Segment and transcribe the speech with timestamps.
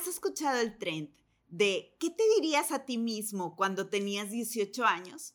[0.00, 1.10] ¿Has escuchado el trend
[1.48, 5.34] de qué te dirías a ti mismo cuando tenías 18 años?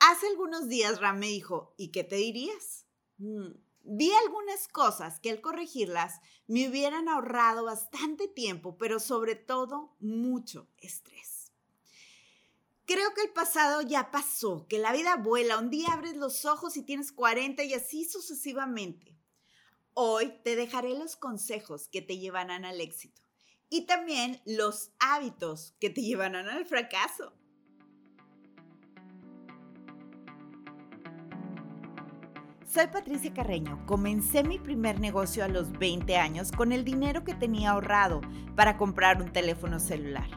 [0.00, 2.84] Hace algunos días Ram me dijo, ¿y qué te dirías?
[3.18, 3.50] Mm,
[3.84, 10.66] vi algunas cosas que al corregirlas me hubieran ahorrado bastante tiempo, pero sobre todo mucho
[10.78, 11.52] estrés.
[12.86, 16.76] Creo que el pasado ya pasó, que la vida vuela, un día abres los ojos
[16.76, 19.16] y tienes 40 y así sucesivamente.
[19.94, 23.29] Hoy te dejaré los consejos que te llevarán al éxito
[23.70, 27.32] y también los hábitos que te llevarán al fracaso.
[32.66, 33.84] Soy Patricia Carreño.
[33.86, 38.20] Comencé mi primer negocio a los 20 años con el dinero que tenía ahorrado
[38.54, 40.28] para comprar un teléfono celular.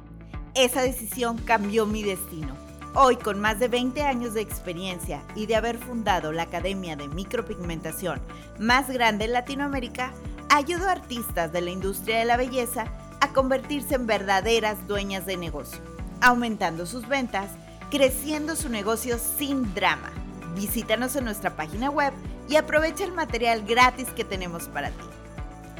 [0.56, 2.56] Esa decisión cambió mi destino.
[2.96, 7.08] Hoy, con más de 20 años de experiencia y de haber fundado la Academia de
[7.08, 8.22] Micropigmentación
[8.60, 10.14] más grande en Latinoamérica,
[10.50, 12.86] ayudo a artistas de la industria de la belleza
[13.24, 15.82] a convertirse en verdaderas dueñas de negocio,
[16.22, 17.52] aumentando sus ventas,
[17.90, 20.12] creciendo su negocio sin drama
[20.56, 22.14] Visítanos en nuestra página web
[22.48, 25.06] y aprovecha el material gratis que tenemos para ti.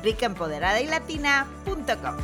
[0.02, 2.16] ricaempoderadaylatina.com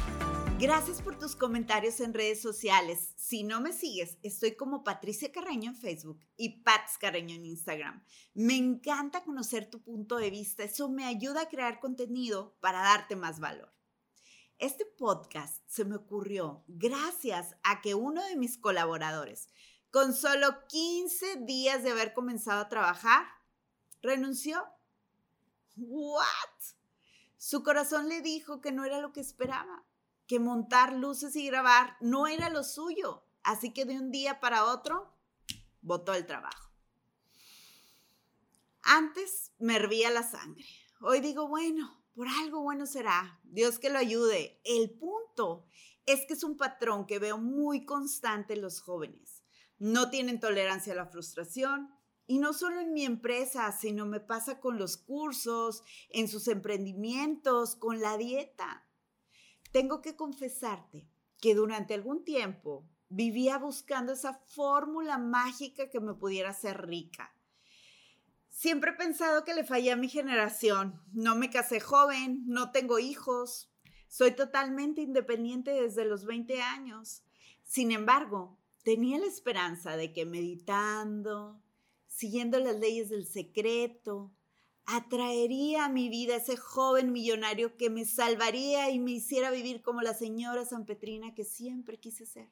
[0.59, 3.14] Gracias por tus comentarios en redes sociales.
[3.16, 8.03] Si no me sigues, estoy como Patricia Carreño en Facebook y Pats Carreño en Instagram.
[8.34, 10.64] Me encanta conocer tu punto de vista.
[10.64, 13.72] Eso me ayuda a crear contenido para darte más valor.
[14.60, 19.48] Este podcast se me ocurrió gracias a que uno de mis colaboradores
[19.90, 23.26] con solo 15 días de haber comenzado a trabajar,
[24.02, 24.62] renunció.
[25.78, 26.26] ¿What?
[27.38, 29.86] Su corazón le dijo que no era lo que esperaba,
[30.28, 33.24] que montar luces y grabar no era lo suyo.
[33.44, 35.16] Así que de un día para otro,
[35.82, 36.70] botó el trabajo.
[38.82, 40.66] Antes me hervía la sangre.
[41.00, 43.40] Hoy digo, bueno, por algo bueno será.
[43.44, 44.60] Dios que lo ayude.
[44.64, 45.66] El punto
[46.06, 49.40] es que es un patrón que veo muy constante en los jóvenes
[49.80, 51.90] no tienen tolerancia a la frustración.
[52.28, 57.75] Y no solo en mi empresa, sino me pasa con los cursos, en sus emprendimientos,
[57.75, 58.88] con la dieta.
[59.72, 61.09] Tengo que confesarte
[61.42, 67.34] que durante algún tiempo vivía buscando esa fórmula mágica que me pudiera hacer rica.
[68.59, 71.02] Siempre he pensado que le fallé a mi generación.
[71.14, 73.72] No me casé joven, no tengo hijos,
[74.09, 77.24] soy totalmente independiente desde los 20 años.
[77.64, 81.62] Sin embargo, tenía la esperanza de que meditando,
[82.09, 84.34] siguiendo las leyes del secreto,
[84.86, 90.02] atraería a mi vida ese joven millonario que me salvaría y me hiciera vivir como
[90.02, 92.50] la señora San Petrina que siempre quise ser.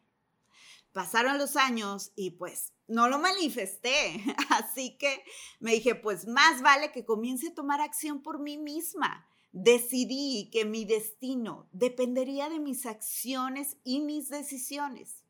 [0.98, 4.20] Pasaron los años y pues no lo manifesté,
[4.50, 5.24] así que
[5.60, 9.30] me dije, pues más vale que comience a tomar acción por mí misma.
[9.52, 15.24] Decidí que mi destino dependería de mis acciones y mis decisiones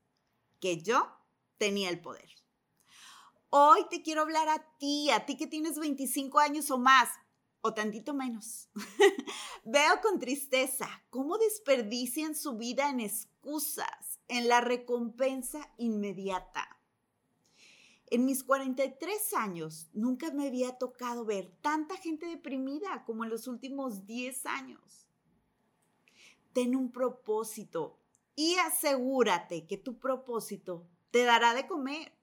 [0.62, 1.06] que yo
[1.58, 2.30] tenía el poder.
[3.50, 7.10] Hoy te quiero hablar a ti, a ti que tienes 25 años o más,
[7.60, 8.70] o tantito menos.
[9.66, 16.78] Veo con tristeza cómo desperdician su vida en excusas, en la recompensa inmediata.
[18.10, 23.48] En mis 43 años nunca me había tocado ver tanta gente deprimida como en los
[23.48, 25.08] últimos 10 años.
[26.54, 28.00] Ten un propósito,
[28.38, 32.14] y asegúrate que tu propósito te dará de comer.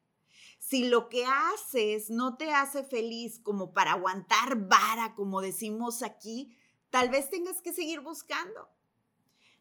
[0.61, 6.57] Si lo que haces no te hace feliz como para aguantar vara, como decimos aquí,
[6.91, 8.69] tal vez tengas que seguir buscando.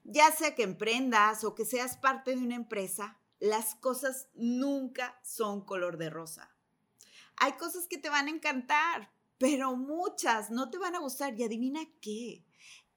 [0.03, 5.65] Ya sea que emprendas o que seas parte de una empresa, las cosas nunca son
[5.65, 6.53] color de rosa.
[7.37, 11.37] Hay cosas que te van a encantar, pero muchas no te van a gustar.
[11.39, 12.45] Y adivina qué,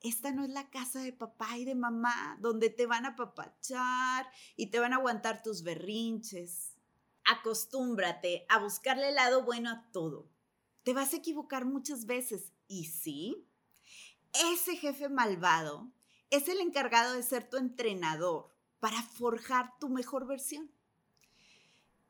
[0.02, 4.28] esta no es la casa de papá y de mamá donde te van a papachar
[4.56, 6.76] y te van a aguantar tus berrinches.
[7.24, 10.28] Acostúmbrate a buscarle el lado bueno a todo.
[10.84, 13.48] Te vas a equivocar muchas veces y sí,
[14.52, 15.90] ese jefe malvado
[16.30, 20.70] es el encargado de ser tu entrenador para forjar tu mejor versión.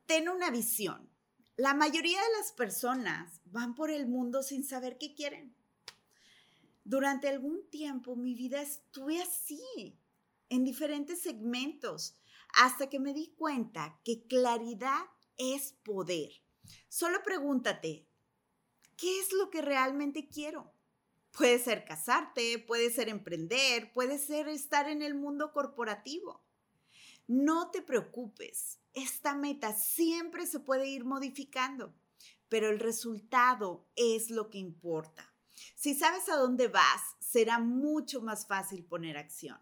[0.05, 1.09] Ten una visión.
[1.55, 5.57] La mayoría de las personas van por el mundo sin saber qué quieren
[6.87, 9.99] durante algún tiempo mi vida estuve así,
[10.49, 12.15] en diferentes segmentos,
[12.55, 15.01] hasta que me di cuenta que claridad
[15.35, 16.31] es poder.
[16.87, 18.07] Solo pregúntate,
[18.95, 20.71] ¿qué es lo que realmente quiero?
[21.31, 26.43] Puede ser casarte, puede ser emprender, puede ser estar en el mundo corporativo.
[27.27, 31.93] No te preocupes, esta meta siempre se puede ir modificando,
[32.49, 35.33] pero el resultado es lo que importa.
[35.75, 39.59] Si sabes a dónde vas, será mucho más fácil poner acción.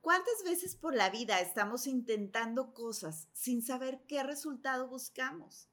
[0.00, 5.68] ¿Cuántas veces por la vida estamos intentando cosas sin saber qué resultado buscamos?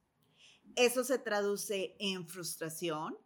[0.76, 3.18] Eso se traduce en frustración,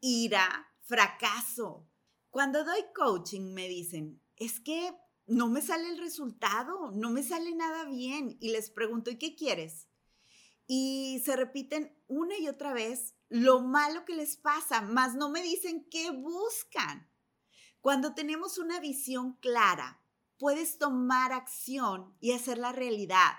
[0.00, 1.86] ira, fracaso.
[2.30, 4.94] Cuando doy coaching me dicen, es que
[5.26, 8.36] no me sale el resultado, no me sale nada bien.
[8.40, 9.88] Y les pregunto, ¿y qué quieres?
[10.66, 15.42] Y se repiten una y otra vez lo malo que les pasa, más no me
[15.42, 17.08] dicen qué buscan.
[17.80, 20.00] Cuando tenemos una visión clara,
[20.38, 23.32] puedes tomar acción y hacerla realidad.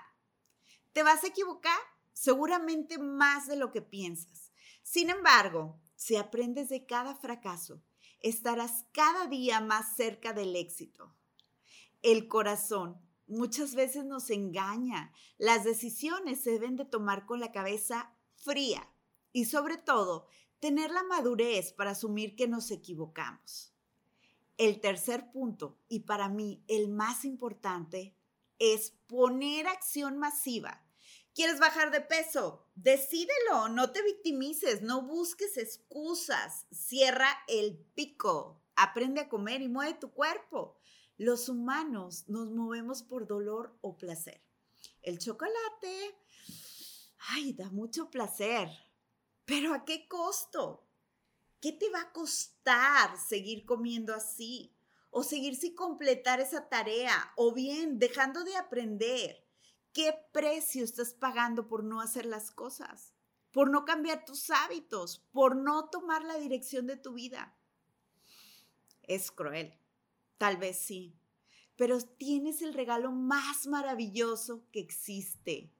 [0.92, 1.78] ¿Te vas a equivocar?
[2.12, 4.52] Seguramente más de lo que piensas.
[4.82, 7.82] Sin embargo, si aprendes de cada fracaso,
[8.20, 11.14] estarás cada día más cerca del éxito.
[12.02, 15.12] El corazón muchas veces nos engaña.
[15.38, 18.88] Las decisiones se deben de tomar con la cabeza fría
[19.32, 20.26] y sobre todo
[20.60, 23.72] tener la madurez para asumir que nos equivocamos.
[24.58, 28.14] El tercer punto, y para mí el más importante,
[28.58, 30.85] es poner acción masiva.
[31.36, 32.66] ¿Quieres bajar de peso?
[32.74, 39.98] Decídelo, no te victimices, no busques excusas, cierra el pico, aprende a comer y mueve
[40.00, 40.78] tu cuerpo.
[41.18, 44.40] Los humanos nos movemos por dolor o placer.
[45.02, 46.16] El chocolate,
[47.28, 48.70] ay, da mucho placer,
[49.44, 50.88] pero ¿a qué costo?
[51.60, 54.74] ¿Qué te va a costar seguir comiendo así?
[55.10, 59.45] O seguir sin completar esa tarea, o bien dejando de aprender.
[59.96, 63.14] ¿Qué precio estás pagando por no hacer las cosas?
[63.50, 67.56] Por no cambiar tus hábitos, por no tomar la dirección de tu vida.
[69.04, 69.72] Es cruel,
[70.36, 71.18] tal vez sí,
[71.76, 75.72] pero tienes el regalo más maravilloso que existe.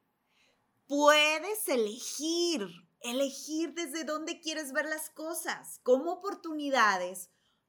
[0.86, 2.66] Puedes elegir
[3.02, 7.28] elegir desde dónde quieres ver las cosas, como oportunidades,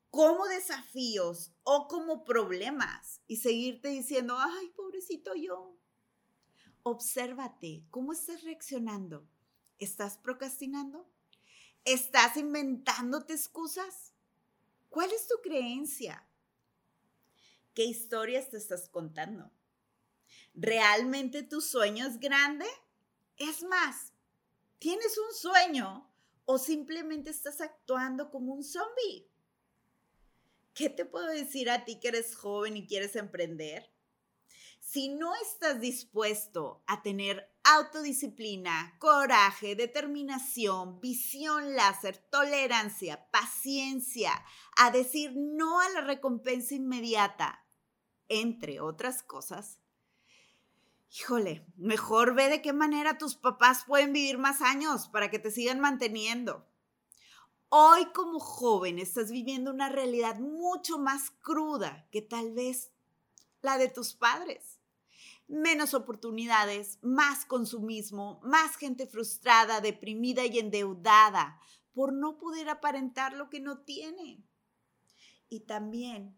[0.10, 5.77] como desafíos o como problemas y seguirte diciendo, ay, pobrecito yo.
[6.90, 9.28] Obsérvate, ¿cómo estás reaccionando?
[9.78, 11.06] ¿Estás procrastinando?
[11.84, 14.14] ¿Estás inventándote excusas?
[14.90, 16.26] ¿Cuál es tu creencia?
[17.74, 19.52] ¿Qué historias te estás contando?
[20.54, 22.66] ¿Realmente tu sueño es grande?
[23.36, 24.14] Es más,
[24.80, 26.10] ¿Tienes un sueño
[26.46, 29.28] o simplemente estás actuando como un zombie?
[30.74, 33.92] ¿Qué te puedo decir a ti que eres joven y quieres emprender?
[34.90, 44.32] Si no estás dispuesto a tener autodisciplina, coraje, determinación, visión láser, tolerancia, paciencia,
[44.78, 47.66] a decir no a la recompensa inmediata,
[48.30, 49.82] entre otras cosas,
[51.12, 55.52] híjole, mejor ve de qué manera tus papás pueden vivir más años para que te
[55.52, 56.66] sigan manteniendo.
[57.68, 62.94] Hoy como joven estás viviendo una realidad mucho más cruda que tal vez
[63.62, 64.77] la de tus padres.
[65.48, 71.60] Menos oportunidades, más consumismo, más gente frustrada, deprimida y endeudada
[71.94, 74.44] por no poder aparentar lo que no tiene.
[75.50, 76.38] Y también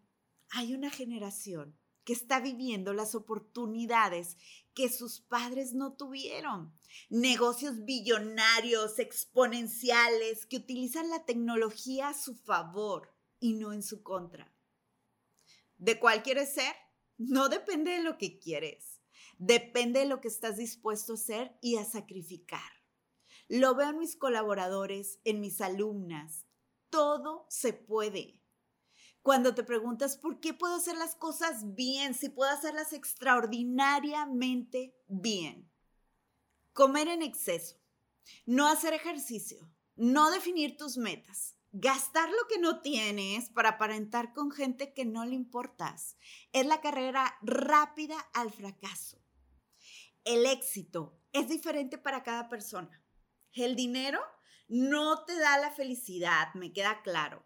[0.50, 4.36] hay una generación que está viviendo las oportunidades
[4.74, 6.74] que sus padres no tuvieron.
[7.08, 14.52] Negocios billonarios, exponenciales, que utilizan la tecnología a su favor y no en su contra.
[15.78, 16.74] ¿De cuál quieres ser?
[17.16, 18.89] No depende de lo que quieres.
[19.38, 22.72] Depende de lo que estás dispuesto a hacer y a sacrificar.
[23.48, 26.46] Lo veo en mis colaboradores, en mis alumnas.
[26.88, 28.40] Todo se puede.
[29.22, 35.70] Cuando te preguntas por qué puedo hacer las cosas bien, si puedo hacerlas extraordinariamente bien.
[36.72, 37.76] Comer en exceso,
[38.46, 44.50] no hacer ejercicio, no definir tus metas, gastar lo que no tienes para aparentar con
[44.50, 46.16] gente que no le importas.
[46.52, 49.22] Es la carrera rápida al fracaso.
[50.24, 53.02] El éxito es diferente para cada persona.
[53.52, 54.20] El dinero
[54.68, 57.44] no te da la felicidad, me queda claro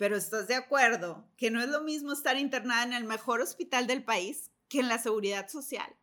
[0.00, 3.86] pero estás de acuerdo que no es lo mismo estar internada en el mejor hospital
[3.86, 5.94] del país que en la seguridad social.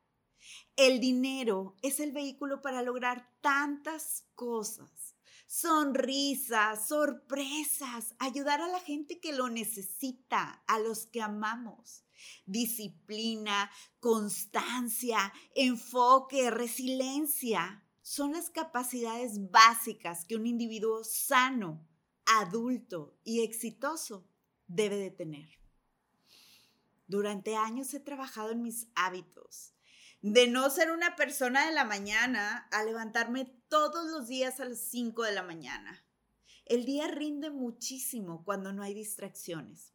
[0.75, 5.17] El dinero es el vehículo para lograr tantas cosas.
[5.46, 12.03] Sonrisas, sorpresas, ayudar a la gente que lo necesita, a los que amamos.
[12.46, 21.86] Disciplina, constancia, enfoque, resiliencia son las capacidades básicas que un individuo sano
[22.25, 24.27] adulto y exitoso
[24.67, 25.50] debe de tener.
[27.08, 29.74] Durante años he trabajado en mis hábitos,
[30.22, 34.80] de no ser una persona de la mañana a levantarme todos los días a las
[34.80, 36.04] 5 de la mañana.
[36.66, 39.94] El día rinde muchísimo cuando no hay distracciones.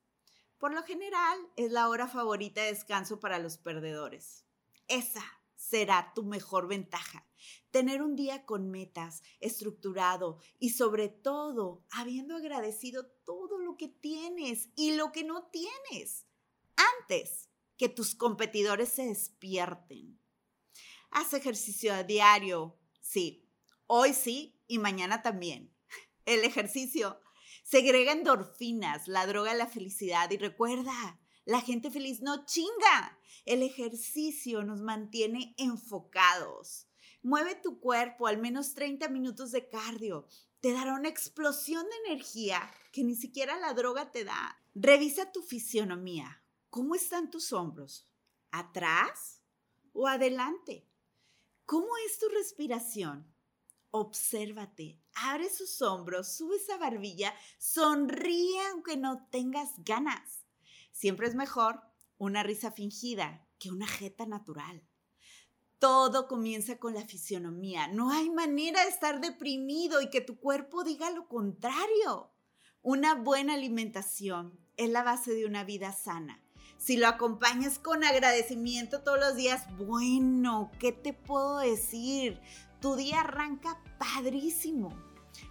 [0.58, 4.46] Por lo general, es la hora favorita de descanso para los perdedores.
[4.86, 5.24] Esa
[5.56, 7.26] será tu mejor ventaja.
[7.70, 14.70] Tener un día con metas, estructurado y sobre todo habiendo agradecido todo lo que tienes
[14.76, 16.26] y lo que no tienes
[17.00, 20.20] antes que tus competidores se despierten.
[21.10, 23.48] Haz ejercicio a diario, sí,
[23.86, 25.74] hoy sí y mañana también.
[26.24, 27.20] El ejercicio
[27.72, 30.30] Segrega endorfinas, la droga de la felicidad.
[30.30, 33.18] Y recuerda, la gente feliz no chinga.
[33.44, 36.88] El ejercicio nos mantiene enfocados.
[37.22, 40.26] Mueve tu cuerpo, al menos 30 minutos de cardio.
[40.60, 44.58] Te dará una explosión de energía que ni siquiera la droga te da.
[44.74, 46.41] Revisa tu fisionomía.
[46.72, 48.08] ¿Cómo están tus hombros?
[48.50, 49.42] ¿Atrás
[49.92, 50.88] o adelante?
[51.66, 53.30] ¿Cómo es tu respiración?
[53.90, 60.46] Obsérvate, abre sus hombros, sube esa barbilla, sonríe aunque no tengas ganas.
[60.92, 61.82] Siempre es mejor
[62.16, 64.82] una risa fingida que una jeta natural.
[65.78, 67.88] Todo comienza con la fisionomía.
[67.88, 72.32] No hay manera de estar deprimido y que tu cuerpo diga lo contrario.
[72.80, 76.42] Una buena alimentación es la base de una vida sana.
[76.82, 82.40] Si lo acompañas con agradecimiento todos los días, bueno, ¿qué te puedo decir?
[82.80, 84.88] Tu día arranca padrísimo.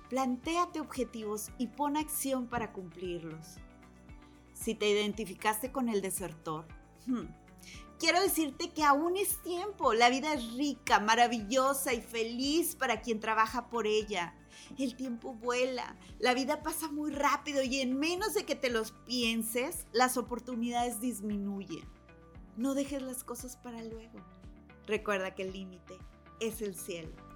[0.10, 3.56] Plantéate objetivos y pon acción para cumplirlos.
[4.54, 6.68] Si te identificaste con el desertor,
[7.06, 7.28] hmm,
[8.02, 9.94] quiero decirte que aún es tiempo.
[9.94, 14.36] La vida es rica, maravillosa y feliz para quien trabaja por ella.
[14.80, 18.92] El tiempo vuela, la vida pasa muy rápido y en menos de que te los
[19.06, 21.88] pienses, las oportunidades disminuyen.
[22.58, 24.20] No dejes las cosas para luego.
[24.88, 25.98] Recuerda que el límite
[26.40, 27.31] es el cielo.